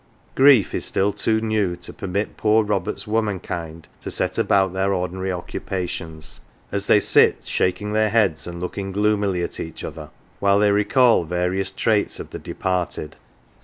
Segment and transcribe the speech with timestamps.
[0.33, 4.91] Grief is still too new to permit poor Ro bert's womankind to set about their
[4.91, 10.09] ordinary occupations, as they sit shaking their heads and look ing gloomily at each other,
[10.39, 13.15] while they re call various traits of the departed.